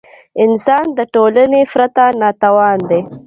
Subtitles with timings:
[0.43, 3.01] انسان د ټولني پرته ناتوان دی.